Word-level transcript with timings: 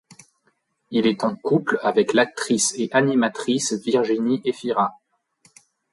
Il 0.89 1.05
est 1.05 1.23
en 1.23 1.35
couple 1.35 1.77
avec 1.83 2.13
l'actrice 2.13 2.73
et 2.75 2.89
animatrice 2.91 3.73
Virginie 3.73 4.41
Efira. 4.45 4.97